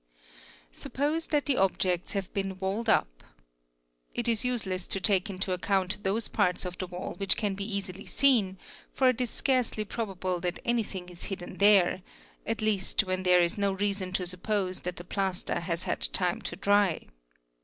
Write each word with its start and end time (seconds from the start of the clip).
| 0.35 0.71
Suppose 0.71 1.27
that 1.27 1.45
the 1.45 1.57
objects 1.57 2.13
have 2.13 2.33
been 2.33 2.57
walled 2.57 2.89
up. 2.89 3.23
It 4.15 4.27
is 4.27 4.43
useless 4.43 4.87
to 4.87 4.99
take 4.99 5.29
into 5.29 5.51
account 5.51 6.01
those 6.03 6.27
parts 6.27 6.65
of 6.65 6.75
the 6.79 6.87
wall 6.87 7.13
which 7.19 7.37
can 7.37 7.53
be 7.53 7.71
easily 7.75 8.05
seen, 8.07 8.57
for 8.91 9.09
it 9.09 9.21
is 9.21 9.31
a: 9.31 9.35
scarcely 9.35 9.85
probable 9.85 10.39
that 10.39 10.57
anything 10.65 11.07
is 11.09 11.25
hidden 11.25 11.57
there—at 11.59 12.63
least 12.63 13.03
when 13.03 13.21
there 13.21 13.41
is 13.41 13.59
"no 13.59 13.73
reason 13.73 14.11
to 14.13 14.25
suppose 14.25 14.79
that 14.79 14.95
the 14.95 15.03
plaster 15.03 15.59
has 15.59 15.83
had 15.83 16.01
time 16.11 16.41
to 16.41 16.55
dry. 16.55 17.05